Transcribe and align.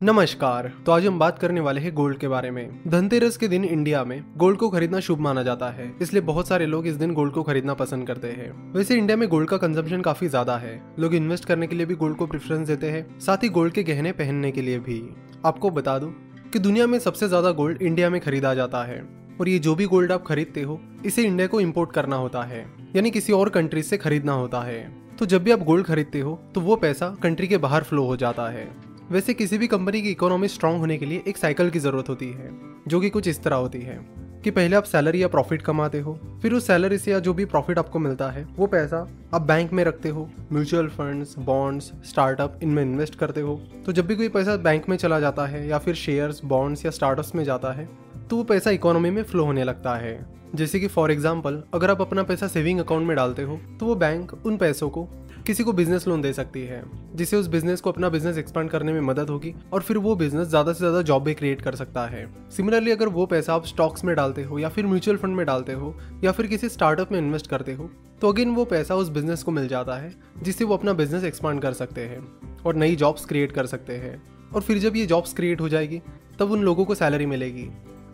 नमस्कार। 0.00 0.70
तो 0.86 0.92
आज 0.92 1.06
हम 1.06 1.18
बात 1.18 1.38
करने 1.38 1.60
वाले 1.60 1.80
हैं 1.80 1.92
गोल्ड 1.94 2.18
के 2.18 2.28
बारे 2.28 2.50
में। 2.50 2.80
धनतेरस 2.88 3.36
के 3.36 3.46
दिन 3.48 3.64
इंडिया 3.64 4.02
में 4.04 4.22
गोल्ड 4.36 4.58
को 4.58 4.68
खरीदना 4.70 5.00
शुभ 5.00 5.20
माना 5.20 5.42
जाता 5.42 5.70
है, 5.70 5.90
इसलिए 6.02 6.22
बहुत 6.22 6.48
सारे 6.48 6.66
लोग 6.66 6.86
इस 6.86 6.94
दिन 6.94 7.14
गोल्ड 7.14 7.32
को 7.32 7.42
खरीदना 7.42 7.74
पसंद 7.74 8.06
करते 8.06 8.28
हैं। 8.28 8.50
वैसे 8.74 8.96
इंडिया 8.96 9.16
में 9.16 9.28
गोल्ड 9.28 9.48
का 9.48 9.56
कंजम्पशन 9.56 10.02
काफ़ी 10.02 10.28
ज़्यादा 10.28 10.56
है, 10.56 10.80
लोग 10.98 11.14
इन्वेस्ट 11.14 11.44
करने 11.44 11.66
के 11.66 11.76
लिए 11.76 11.86
भी 11.86 11.94
गोल्ड 11.94 12.16
को 12.16 12.26
प्रेफरेंस 12.26 12.66
देते 12.68 12.90
हैं, 12.90 13.18
साथ 13.20 13.44
ही 13.44 13.48
गोल्ड 13.48 13.74
के 13.74 13.82
गहने 13.82 14.12
पहनने 14.12 14.50
के 14.50 14.62
लिए 14.62 14.78
भी। 14.78 15.02
आपको 15.46 15.70
बता 15.70 15.98
दूँ 15.98 16.14
कि 16.52 16.58
दुनिया 16.58 16.86
में 16.86 16.98
सबसे 16.98 17.28
ज़्यादा 17.28 17.50
गोल्ड 17.52 17.82
इंडिया 17.82 18.10
में 18.10 18.20
खरीदा 18.20 18.54
जाता 18.54 18.84
है, 18.84 19.02
और 19.40 19.48
ये 19.48 19.58
जो 19.58 19.74
भी 19.74 19.86
गोल्ड 19.86 20.12
आप 20.12 20.24
खरीदते 20.24 20.62
हो, 20.62 20.80
इसे 21.04 21.24
इंडिया 21.24 21.46
को 21.46 21.60
इम्पोर्ट 21.60 21.92
करना 21.92 22.16
होता 22.16 22.42
है, 22.44 22.66
यानी 22.96 23.10
किसी 23.10 23.32
और 23.32 23.48
कंट्री 23.50 23.82
से 23.82 23.96
खरीदना 23.98 24.32
होता 24.34 24.62
है। 24.62 24.82
तो 25.18 25.26
जब 25.26 25.42
भी 25.42 25.50
आप 25.50 25.62
गोल्ड 25.64 25.86
खरीदते 25.86 26.20
हो 26.20 26.40
तो 26.54 26.60
वो 26.60 26.76
पैसा 26.76 27.16
कंट्री 27.22 27.46
के 27.48 27.56
बाहर 27.58 27.82
फ्लो 27.82 28.04
हो 28.04 28.16
जाता 28.16 28.48
है। 28.48 28.68
वैसे 29.10 29.32
किसी 29.34 29.58
भी 29.58 29.66
कंपनी 29.66 30.00
की 30.02 30.10
इकोनॉमी 30.10 30.48
स्ट्रांग 30.48 30.78
होने 30.78 30.96
के 30.98 31.06
लिए 31.06 31.22
एक 31.28 31.36
साइकिल 31.36 31.70
की 31.70 31.78
ज़रूरत 31.78 32.08
होती 32.08 32.26
है, 32.28 32.50
जो 32.88 33.00
कि 33.00 33.10
कुछ 33.10 33.28
इस 33.28 33.42
तरह 33.42 33.56
होती 33.56 33.78
है 33.80 33.98
कि 34.44 34.50
पहले 34.50 34.76
आप 34.76 34.84
सैलरी 34.84 35.22
या 35.22 35.28
प्रॉफिट 35.28 35.62
कमाते 35.62 36.00
हो, 36.00 36.12
फिर 36.42 36.52
उस 36.52 36.66
सैलरी 36.66 36.98
से 36.98 37.10
या 37.10 37.18
जो 37.18 37.34
भी 37.34 37.44
प्रॉफिट 37.44 37.78
आपको 37.78 37.98
मिलता 37.98 38.30
है, 38.30 38.44
वो 38.56 38.66
पैसा 38.66 39.06
आप 39.34 39.42
बैंक 39.42 39.72
में 39.72 39.82
रखते 39.84 40.08
हो 40.08 40.28
म्यूचुअल 40.52 40.88
फंड्स 40.88 41.34
बॉन्ड्स 41.38 41.92
स्टार्टअप 42.04 42.58
इनमें 42.62 42.82
इन्वेस्ट 42.82 43.14
करते 43.14 43.40
हो। 43.40 43.60
तो 43.86 43.92
जब 43.92 44.06
भी 44.06 44.16
कोई 44.16 44.28
पैसा 44.28 44.56
बैंक 44.58 44.88
में 44.88 44.96
चला 44.96 45.20
जाता 45.20 45.46
है 45.46 45.66
या 45.68 45.78
फिर 45.78 45.94
शेयर्स 45.96 46.44
बॉन्ड्स 46.44 46.84
या 46.84 46.90
स्टार्टअप्स 46.90 47.34
में 47.34 47.44
जाता 47.44 47.72
है 47.72 47.88
तो 48.30 48.36
वो 48.36 48.42
पैसा 48.44 48.70
इकोनॉमी 48.70 49.10
में 49.10 49.22
फ्लो 49.22 49.44
होने 49.44 49.64
लगता 49.64 49.94
है। 49.96 50.18
जैसे 50.54 50.80
कि 50.80 50.86
फॉर 50.88 51.10
एग्ज़ाम्पल 51.10 51.62
अगर 51.74 51.90
आप 51.90 52.00
अपना 52.00 52.22
पैसा 52.22 52.46
सेविंग 52.48 52.80
अकाउंट 52.80 53.06
में 53.06 53.16
डालते 53.16 53.42
हो 53.42 53.58
तो 53.80 53.86
वो 53.86 53.94
बैंक 53.96 54.32
उन 54.46 54.56
पैसों 54.56 54.88
को 54.90 55.08
किसी 55.48 55.64
को 55.64 55.72
बिज़नेस 55.72 56.06
लोन 56.08 56.22
दे 56.22 56.32
सकती 56.32 56.60
है 56.62 56.82
जिससे 57.14 57.36
उस 57.36 57.46
बिज़नेस 57.46 57.80
को 57.80 57.90
अपना 57.90 58.08
बिज़नेस 58.08 58.38
एक्सपांड 58.38 58.70
करने 58.70 58.92
में 58.92 59.00
मदद 59.02 59.30
होगी 59.30 59.54
और 59.72 59.82
फिर 59.82 59.98
वो 59.98 60.14
बिज़नेस 60.16 60.48
ज़्यादा 60.48 60.72
से 60.72 60.78
ज़्यादा 60.78 61.00
जॉब 61.02 61.22
भी 61.24 61.34
क्रिएट 61.34 61.62
कर 61.62 61.74
सकता 61.74 62.04
है। 62.06 62.26
सिमिलरली 62.50 62.90
अगर 62.90 63.08
वो 63.08 63.26
पैसा 63.26 63.54
आप 63.54 63.66
स्टॉक्स 63.66 64.04
में 64.04 64.14
डालते 64.16 64.42
हो 64.42 64.58
या 64.58 64.68
फिर 64.68 64.86
म्यूचुअल 64.86 65.16
फंड 65.16 65.36
में 65.36 65.44
डालते 65.46 65.72
हो 65.72 65.94
या 66.24 66.32
फिर 66.32 66.46
किसी 66.46 66.68
स्टार्टअप 66.68 67.12
में 67.12 67.18
इन्वेस्ट 67.18 67.46
करते 67.46 67.72
हो 67.72 67.90
तो 68.20 68.32
अगेन 68.32 68.50
वो 68.50 68.64
पैसा 68.66 68.94
उस 68.94 69.08
बिज़नेस 69.08 69.42
को 69.42 69.50
मिल 69.50 69.68
जाता 69.68 69.96
है, 69.96 70.12
जिससे 70.42 70.64
वो 70.64 70.76
अपना 70.76 70.92
बिज़नेस 70.92 71.24
एक्सपांड 71.24 71.62
कर 71.62 71.72
सकते 71.72 72.00
हैं 72.00 72.22
और 72.66 72.74
नई 72.74 72.96
जॉब्स 72.96 73.24
क्रिएट 73.24 73.52
कर 73.52 73.66
सकते 73.66 73.96
हैं। 73.96 74.22
और 74.54 74.60
फिर 74.60 74.78
जब 74.78 74.96
ये 74.96 75.04
जॉब्स 75.06 75.34
क्रिएट 75.34 75.60
हो 75.60 75.68
जाएगी, 75.68 76.00
तब 76.38 76.50
उन 76.50 76.62
लोगों 76.62 76.84
को 76.84 76.94
सैलरी 76.94 77.26
मिलेगी। 77.26 77.68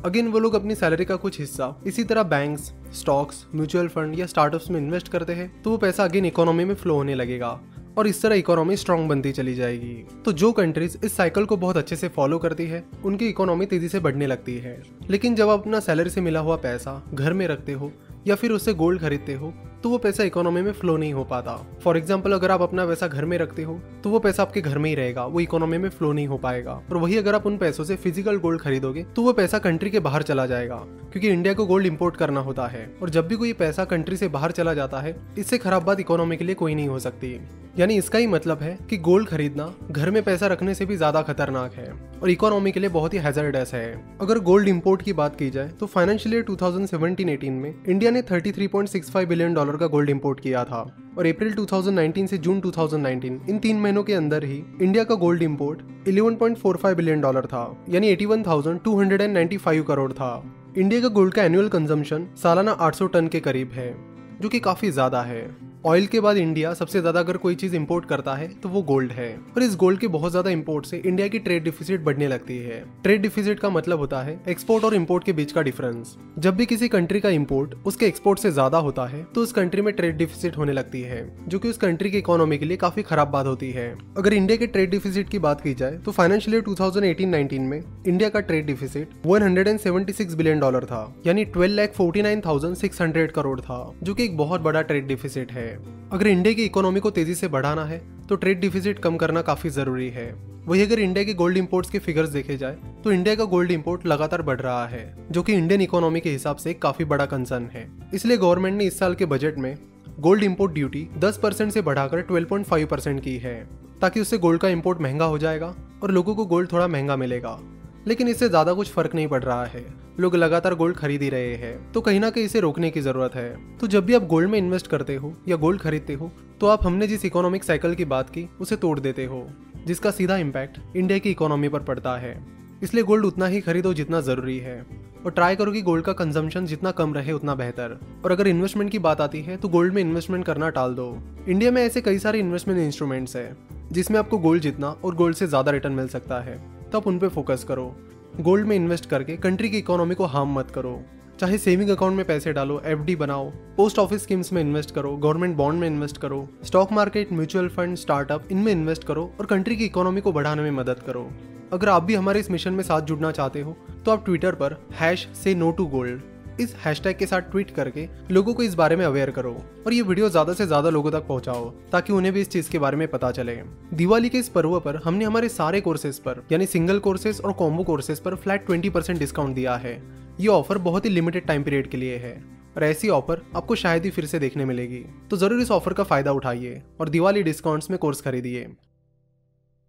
अगेन 0.05 0.29
वो 0.29 0.39
लोग 0.39 0.55
अपनी 0.55 0.75
सैलरी 0.75 1.05
का 1.05 1.17
कुछ 1.17 1.39
हिस्सा 1.41 1.83
इसी 1.87 2.05
तरह 2.05 2.23
बैंक्स 2.23 2.73
स्टॉक्स 2.93 3.47
म्यूचुअल 3.55 3.89
फंड 3.89 4.19
या 4.19 4.27
स्टार्टअप्स 4.27 4.71
में 4.71 4.81
इन्वेस्ट 4.81 5.09
करते 5.09 5.33
हैं 5.33 5.63
तो 5.63 5.71
वो 5.71 5.77
पैसा 5.77 6.05
अगेन 6.05 6.25
इकोनॉमी 6.25 6.65
में 6.65 6.75
फ्लो 6.75 6.95
होने 6.95 7.15
लगेगा 7.15 7.61
और 7.99 8.07
इस 8.07 8.23
तरह 8.23 8.35
इकोनॉमी 8.35 8.77
स्ट्रांग 8.77 9.09
बनती 9.09 9.33
चली 9.33 9.55
जाएगी। 9.55 9.95
तो 10.25 10.33
जो 10.33 10.53
कंट्रीज़ 10.53 10.97
इस 11.05 11.17
साइकिल 11.17 11.45
को 11.45 11.57
बहुत 11.57 11.77
अच्छे 11.77 11.97
से 11.97 12.09
फॉलो 12.09 12.39
करती 12.39 12.67
है, 12.67 12.85
उनकी 13.05 13.29
इकोनॉमी 13.29 13.67
तेज़ी 13.67 13.89
से 13.89 14.01
बढ़ने 14.01 14.27
लगती 14.27 14.57
है। 14.59 14.83
लेकिन 15.11 15.35
जब 15.35 15.49
आप 15.49 15.61
अपना 15.61 15.81
सैलरी 15.81 16.11
से 16.11 16.21
मिला 16.21 16.41
हुआ 16.41 16.57
पैसा 16.57 17.03
घर 17.15 17.33
में 17.33 17.47
रखते 17.49 17.73
हो 17.73 17.93
या 18.27 18.35
फिर 18.35 18.51
उससे 18.51 18.75
गोल्ड 18.75 19.01
खरीदते 19.01 19.35
हो 19.35 19.53
तो 19.85 19.89
वो 19.91 19.97
पैसा 19.99 20.25
इकोनॉमी 20.25 20.61
में 20.63 20.73
फ्लो 20.73 20.97
नहीं 20.97 21.13
हो 21.13 21.23
पाता। 21.25 21.55
फॉर 21.83 21.97
एग्ज़ाम्पल 21.97 22.33
अगर 22.33 22.51
आप 22.51 22.63
अपना 22.63 22.85
पैसा 22.87 23.07
घर 23.09 23.25
में 23.25 23.37
रखते 23.39 23.63
हो 23.63 23.75
तो 24.05 24.11
वो 24.11 24.19
पैसा 24.19 24.43
आपके 24.43 24.61
घर 24.61 24.79
में 24.79 24.89
ही 24.91 24.95
रहेगा, 24.97 25.25
वो 25.25 25.41
इकोनॉमी 25.41 25.79
में 25.79 25.89
फ्लो 25.89 26.13
नहीं 26.13 26.27
हो 26.27 26.37
पाएगा। 26.39 26.73
और 26.73 26.97
वही 26.97 27.17
अगर 27.19 27.35
आप 27.35 27.47
उन 27.47 27.57
पैसों 27.59 27.85
से 27.85 27.97
फ़िज़िकल 27.97 28.37
गोल्ड 28.37 28.61
खरीदोगे 28.61 29.03
तो 29.17 29.23
वो 29.23 29.33
पैसा 29.33 29.59
कंट्री 29.59 29.91
के 29.91 30.01
बाहर 30.01 30.23
चला 30.23 30.47
जाएगा, 30.47 30.77
क्योंकि 31.13 31.29
इंडिया 31.29 31.55
को 31.55 31.67
गोल्ड 31.67 31.87
इम्पोर्ट 31.87 32.17
करना 32.17 32.41
होता 32.41 32.67
है। 32.67 32.87
और 33.03 33.11
जब 33.11 33.29
भी 33.29 33.37
कोई 33.37 33.53
पैसा 33.55 33.85
कंट्री 33.85 34.17
से 34.17 34.29
बाहर 34.29 34.53
चला 34.53 34.75
जाता 34.75 35.01
है, 35.01 35.17
इससे 35.39 35.59
खराब 35.59 35.85
बात 35.85 36.01
इकोनॉमी 36.01 36.37
के 36.37 36.45
लिए 36.45 36.55
कोई 36.55 36.75
नहीं 36.75 36.89
हो 36.89 36.99
सकती। 37.01 37.39
यानी 37.79 37.95
इसका 37.99 38.19
ही 38.19 38.27
मतलब 38.27 38.59
है 38.63 38.77
कि 38.91 38.97
गोल्ड 38.99 39.29
खरीदना 39.29 39.73
घर 39.91 40.11
में 40.11 40.23
पैसा 40.23 40.47
रखने 40.47 40.75
से 40.75 40.85
भी 40.87 40.97
ज़्यादा 40.97 41.23
खतरनाक 41.23 41.73
है 41.75 41.91
और 42.23 42.31
इकोनॉमी 42.31 42.73
के 42.73 42.81
लिए 42.81 42.89
बहुत 42.91 43.15
ही 43.15 43.19
हैजर्डस 43.19 43.71
है। 43.75 44.19
अगर 44.21 44.39
गोल्ड 44.41 44.69
इंपोर्ट 44.69 45.03
की 45.03 45.13
बात 45.13 45.37
की 45.37 45.49
जाए 45.51 45.69
तो 45.71 45.87
फाइनेंशियल 45.87 46.35
ईयर 46.35 46.45
2017-18 46.45 47.51
में 47.53 47.75
इंडिया 47.89 48.11
ने 48.11 48.23
33.65 48.23 49.27
बिलियन 49.27 49.55
डॉलर 49.55 49.77
का 49.77 49.87
गोल्ड 49.87 50.11
इंपोर्ट 50.11 50.41
किया 50.41 50.65
था 50.65 50.83
और 51.19 51.27
अप्रैल 51.27 51.53
2019 51.55 52.27
से 52.27 52.39
जून 52.39 52.61
2019 52.61 53.51
इन 53.51 53.59
तीन 53.59 53.81
महीनों 53.81 54.03
के 54.05 54.15
अंदर 54.15 54.45
ही 54.45 54.63
इंडिया 54.83 55.05
का 55.05 55.15
गोल्ड 55.17 55.43
इंपोर्ट 55.43 55.83
11.45 56.09 56.95
बिलियन 56.95 57.21
डॉलर 57.21 57.47
था 57.47 57.67
यानी 57.89 58.15
81,295 58.15 59.83
करोड़ 59.83 60.13
था। 60.13 60.33
इंडिया 60.79 61.01
का 61.01 61.09
गोल्ड 61.11 61.35
का 61.35 61.43
एनुअल 61.45 61.69
कंजम्पशन 61.69 62.27
सालाना 62.37 62.77
800 62.83 63.13
टन 63.13 63.29
के 63.29 63.41
करीब 63.41 63.73
है 63.73 63.95
जो 64.41 64.49
कि 64.49 64.61
काफ़ी 64.61 64.91
ज़्यादा 64.91 65.23
है। 65.23 65.45
ऑयल 65.87 66.07
के 66.07 66.21
बाद 66.21 66.37
इंडिया 66.37 66.73
सबसे 66.75 67.01
ज़्यादा 67.01 67.21
अगर 67.21 67.37
कोई 67.37 67.55
चीज़ 67.55 67.75
इंपोर्ट 67.77 68.05
करता 68.09 68.35
है 68.35 68.47
तो 68.61 68.69
वो 68.69 68.81
गोल्ड 68.83 69.11
है। 69.13 69.29
और 69.57 69.63
इस 69.63 69.75
गोल्ड 69.77 69.99
के 70.01 70.07
बहुत 70.09 70.31
ज़्यादा 70.31 70.51
इंपोर्ट 70.51 70.87
से 70.87 70.97
इंडिया 70.99 71.27
की 71.29 71.39
ट्रेड 71.39 71.65
डिफिसिट 71.65 72.01
बढ़ने 72.05 72.29
लगती 72.29 72.57
है। 72.59 72.79
ट्रेड 73.03 73.21
डिफिसिट 73.23 73.59
का 73.61 73.71
मतलब 73.71 73.99
होता 73.99 74.23
है 74.23 74.39
एक्सपोर्ट 74.49 74.85
और 74.85 74.95
इम्पोर्ट 74.95 75.25
के 75.25 75.33
बीच 75.33 75.53
का 75.53 75.63
डिफरेंस 75.63 76.15
जब 76.39 76.57
भी 76.57 76.67
किसी 76.67 76.89
कंट्री 76.89 77.21
का 77.21 77.29
इम्पोर्ट 77.31 77.75
उसके 77.87 78.07
एक्सपोर्ट 78.07 78.39
से 78.39 78.51
ज़्यादा 78.51 78.79
होता 78.79 79.07
है 79.07 79.23
तो 79.35 79.43
उस 79.43 79.53
कंट्री 79.53 79.83
में 79.83 79.93
ट्रेड 79.95 80.17
डिफिसिट 80.17 80.57
होने 80.57 80.73
लगती 80.73 81.01
है, 81.03 81.29
जो 81.49 81.59
की 81.59 81.69
उस 81.69 81.77
कंट्री 81.77 82.11
की 82.11 82.19
इकोनॉमी 82.19 82.59
के 82.59 82.65
लिए 82.65 82.77
काफ़ी 82.77 83.03
खराब 83.03 83.29
बात 83.29 83.47
होती 83.47 83.71
है। 83.71 83.87
अगर 84.19 84.35
इंडिया 84.35 84.57
के 84.57 84.67
ट्रेड 84.69 84.91
डिफिसिट 84.91 85.29
की 85.29 85.39
बात 85.41 85.61
की 85.61 85.75
जाए 85.75 85.99
तो 85.99 86.13
फाइनेंशियल 86.13 86.55
ईयर 86.55 86.65
2018-19 86.65 87.59
में 87.61 87.81
इंडिया 88.09 88.29
का 88.29 88.41
ट्रेड 88.43 88.67
डिफिसिट 88.67 89.11
176 89.27 90.35
बिलियन 90.35 90.61
डॉलर 90.61 90.85
था, 90.85 91.15
यानी 91.27 91.45
ट्वेल्व 91.47 91.75
लैख 91.75 91.93
फोर्टी 91.93 93.27
करोड़ 93.29 93.61
था, 93.61 93.93
जो 94.03 94.15
की 94.15 94.25
एक 94.25 94.37
बहुत 94.37 94.61
बड़ा 94.61 94.83
ट्रेड 94.83 95.07
डिफिसिट 95.07 95.53
है। 95.53 95.73
अगर 96.13 96.27
इंडिया 96.27 96.55
की 96.55 96.65
इकोनॉमी 96.65 97.01
को 97.01 97.11
तेज़ी 97.11 97.35
से 97.35 97.49
बढ़ाना 97.49 97.85
है 97.85 97.99
तो 98.29 98.37
ट्रेड 98.37 98.61
डिफिजिट 98.61 98.99
कम 98.99 99.17
करना 99.17 99.43
काफ़ी 99.43 99.71
ज़रूरी 99.71 100.09
है। 100.11 100.33
वही 100.67 100.83
अगर 100.83 100.99
इंडिया 100.99 101.25
के 101.25 101.35
गोल्ड 101.35 101.57
इंपोर्ट्स 101.57 101.91
के 101.91 101.99
फिगर्स 101.99 102.29
देखे 102.31 102.57
जाए 102.57 102.77
तो 103.05 103.13
इंडिया 103.13 103.35
का 103.35 103.45
गोल्ड 103.47 103.71
इंपोर्ट 103.71 104.07
लगातार 104.07 104.43
बढ़ 104.43 104.61
रहा 104.61 104.87
है, 104.87 105.15
जो 105.31 105.43
कि 105.43 105.53
इंडियन 105.53 105.81
इकोनॉमी 105.81 106.21
के 106.21 106.31
हिसाब 106.31 106.57
से 106.57 106.75
काफ़ी 106.75 107.05
बड़ा 107.05 107.27
कंसर्न 107.27 107.69
है। 107.73 107.89
इसलिए 108.15 108.37
गवर्नमेंट 108.37 108.77
ने 108.79 108.85
इस 108.85 108.99
साल 108.99 109.15
के 109.15 109.27
बजट 109.27 109.59
में 109.59 109.77
गोल्ड 110.21 110.43
इंपोर्ट 110.43 110.73
ड्यूटी 110.73 111.07
10 111.19 111.37
परसेंट 111.37 111.73
से 111.73 111.83
बढ़ाकर 111.83 112.23
12.5 112.23 112.87
परसेंट 112.87 113.21
की 113.21 113.37
है, 113.39 113.55
ताकि 114.01 114.21
उससे 114.21 114.39
गोल्ड 114.39 114.61
का 114.61 114.69
इंपोर्ट 114.69 115.01
महँगा 115.01 115.25
हो 115.25 115.39
जाएगा 115.39 115.75
और 116.03 116.11
लोगों 116.11 116.35
को 116.35 116.47
गोल्ड 116.47 116.73
थोड़ा 116.73 116.87
महँगा 116.89 117.17
मिलेगा। 117.17 117.59
लेकिन 118.07 118.29
इससे 118.29 118.49
ज़्यादा 118.49 118.73
कुछ 118.73 118.91
फ़र्क 118.91 119.15
नहीं 119.15 119.29
पड़ 119.29 119.43
रहा 119.43 119.65
है। 119.65 119.85
लोग 120.21 120.35
लगातार 120.37 120.75
गोल्ड 120.75 120.97
खरीद 120.97 121.23
ही 121.23 121.29
रहे 121.29 121.55
हैं। 121.57 121.93
तो 121.93 122.01
कहीं 122.01 122.21
ना 122.21 122.31
कहीं 122.31 122.45
इसे 122.45 122.61
रोकने 122.61 122.91
की 122.91 123.01
ज़रूरत 123.01 123.35
है। 123.35 123.79
तो 123.79 123.87
जब 123.87 124.05
भी 124.07 124.15
आप 124.15 124.27
गोल्ड 124.27 124.51
में 124.51 124.59
इन्वेस्ट 124.59 124.87
करते 124.87 125.15
हो 125.17 125.33
या 125.49 125.57
गोल्ड 125.57 125.81
खरीदते 125.81 126.15
हो 126.15 126.31
तो 126.61 126.67
आप 126.67 126.87
हमने 126.87 127.07
जिस 127.07 127.25
इकोनॉमिक 127.25 127.65
साइकिल 127.65 127.95
की 127.95 128.05
बात 128.07 128.29
की, 128.31 128.49
उसे 128.61 128.77
तोड़ 128.77 128.99
देते 129.01 129.25
हो, 129.25 129.47
जिसका 129.87 130.11
सीधा 130.11 130.37
इम्पैक्ट 130.39 130.79
इंडिया 130.97 131.19
की 131.19 131.31
इकोनॉमी 131.31 131.69
पर 131.69 131.81
पड़ता 131.83 132.17
है। 132.17 132.37
इसलिए 132.83 133.05
गोल्ड 133.05 133.25
उतना 133.25 133.47
ही 133.47 133.61
खरीदो 133.61 133.93
जितना 133.95 134.21
ज़रूरी 134.21 134.59
है। 134.59 134.85
और 135.25 135.31
ट्राई 135.31 135.57
करो 135.57 135.73
कि 135.73 135.83
गोल्ड 135.83 136.05
का 136.05 136.13
कंजम्पशन 136.13 136.67
जितना 136.67 136.91
कम 136.91 137.15
रहे, 137.15 137.33
उतना 137.33 137.55
बेहतर। 137.55 137.99
और 138.25 138.33
अगर 138.33 138.47
इन्वेस्टमेंट 138.47 138.91
की 138.91 138.99
बात 139.01 139.21
आती 139.21 139.41
है 139.43 139.57
तो 139.57 139.69
गोल्ड 139.69 139.95
में 139.95 140.01
इन्वेस्टमेंट 140.03 140.45
करना 140.45 140.69
टाल 140.71 140.95
दो। 140.95 141.07
इंडिया 141.49 141.71
में 141.71 141.83
ऐसे 141.83 142.01
कई 142.01 142.19
सारे 142.19 142.39
इन्वेस्टमेंट 142.39 142.81
इंस्ट्रूमेंट्स 142.81 143.37
है, 143.37 143.57
जिसमें 143.93 144.19
आपको 144.19 144.39
गोल्ड 144.39 144.63
जितना 144.63 144.89
और 145.05 145.15
गोल्ड 145.15 145.37
से 145.37 145.47
ज़्यादा 145.47 145.71
रिटर्न 145.71 145.93
मिल 145.93 146.09
सकता 146.09 146.41
है। 146.41 146.59
तो 146.85 146.99
आप 146.99 147.07
उन 147.07 147.19
पे 147.19 147.29
फोकस 147.29 147.65
करो। 147.69 147.95
गोल्ड 148.41 148.67
में 148.67 148.75
इन्वेस्ट 148.77 149.07
करके 149.07 149.37
कंट्री 149.37 149.69
की 149.69 149.79
इकोनॉमी 149.79 150.15
को 150.15 150.25
हार्म 150.25 150.59
मत 150.59 150.71
करो। 150.71 151.01
चाहे 151.41 151.59
सेविंग 151.59 151.91
अकाउंट 151.91 152.17
में 152.17 152.25
पैसे 152.27 152.53
डालो, 152.53 152.81
एफडी 152.85 153.17
बनाओ, 153.17 153.49
पोस्ट 153.77 153.99
ऑफ़िस 153.99 154.23
स्कीम्स 154.23 154.53
में 154.53 154.61
इन्वेस्ट 154.63 154.95
करो, 154.95 155.17
गवर्नमेंट 155.17 155.57
बॉन्ड 155.57 155.81
में 155.81 155.87
इन्वेस्ट 155.89 156.19
करो, 156.19 156.49
stock 156.65 156.93
market, 156.93 157.33
mutual 157.33 157.69
fund, 157.69 157.97
startup, 157.97 158.49
इनमें 158.53 158.73
इन्वेस्ट 158.73 159.05
करो 159.05 159.31
और 159.41 159.47
कंट्री 159.47 159.77
की 159.77 159.85
इकोनॉमी 159.85 160.21
को 160.21 160.33
बढ़ाने 160.33 160.63
में 160.63 160.71
मदद 160.71 161.03
करो। 161.07 161.29
अगर 161.73 161.89
आप 161.89 162.03
भी 162.03 162.15
हमारे 162.15 162.41
इस 162.41 162.51
मिशन 162.51 162.73
में 162.73 162.83
साथ 162.85 163.03
जुड़ना 163.03 163.31
चाहते 163.31 163.61
हो 163.61 163.77
तो 164.05 164.11
आप 164.11 164.25
ट्विटर 164.25 164.55
पर 164.55 164.77
हैश 164.95 165.29
से 165.35 165.55
नो 165.55 165.71
टू 165.71 165.87
गोल्ड। 165.87 166.21
इस 166.61 166.75
हैशटैग 166.77 167.17
के 167.19 167.27
साथ 167.27 167.51
ट्वीट 167.51 167.71
करके 167.71 168.09
लोगों 168.31 168.55
को 168.55 168.63
इस 168.63 168.75
बारे 168.75 168.97
में 168.97 169.05
अवेयर 169.05 169.31
करो 169.31 169.53
और 169.87 169.93
ये 169.93 170.03
वीडियो 170.03 170.29
ज़्यादा 170.29 170.53
से 170.53 170.67
ज़्यादा 170.67 170.91
लोगों 170.91 171.11
तक 171.11 171.27
पहुंचाओ, 171.27 171.71
ताकि 171.93 172.13
उन्हें 172.13 172.33
भी 172.35 172.41
इस 172.41 172.51
चीज़ 172.51 172.71
के 172.71 172.79
बारे 172.79 172.97
में 172.97 173.07
पता 173.09 173.31
चले। 173.33 173.57
दिवाली 173.95 174.29
के 174.29 174.39
इस 174.39 174.49
पर्व 174.49 174.79
पर 174.81 174.97
हमने 174.97 175.25
हमारे 175.25 175.49
सारे 175.51 175.81
कोर्सेज 175.81 176.19
पर, 176.19 176.43
यानी 176.53 176.67
सिंगल 176.67 176.99
कोर्सेज 177.01 177.41
और 177.41 177.53
कॉम्बो 177.53 177.85
कोर्सेज 177.85 178.21
पर 178.21 178.35
फ्लैट 178.37 178.67
ट्वेंटी 178.67 178.91
डिस्काउंट 179.15 179.55
दिया 179.55 179.77
है। 179.77 179.95
ये 180.41 180.49
ऑफ़र 180.49 180.79
बहुत 180.81 181.05
ही 181.05 181.11
लिमिटेड 181.11 181.47
टाइम 181.47 181.63
पीरियड 181.63 181.91
के 181.91 181.97
लिए 181.97 182.17
है 182.17 182.35
और 182.77 182.85
ऐसी 182.85 183.09
ऑफ़र 183.11 183.43
आपको 183.57 183.75
शायद 183.75 184.05
ही 184.05 184.11
फिर 184.11 184.27
से 184.27 184.39
देखने 184.39 184.65
मिलेगी। 184.65 185.05
तो 185.31 185.37
ज़रूर 185.37 185.61
इस 185.61 185.71
ऑफ़र 185.71 185.93
का 185.93 186.05
फ़ायदा 186.05 186.33
उठाइए 186.33 186.83
और 187.01 187.09
दिवाली 187.09 187.43
डिस्काउंट्स 187.43 187.91
में 187.91 187.99
कोर्स 187.99 188.21
खरीदिए। 188.21 188.67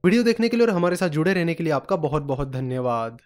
वीडियो 0.03 0.23
देखने 0.23 0.49
के 0.49 0.57
लिए 0.57 0.65
और 0.65 0.73
हमारे 0.73 0.95
साथ 0.95 1.09
जुड़े 1.09 1.33
रहने 1.33 1.53
के 1.53 1.63
लिए 1.63 1.73
आपका 1.73 1.95
बहुत 1.97 2.23
बहुत 2.23 2.51
धन्यवाद। 2.51 3.17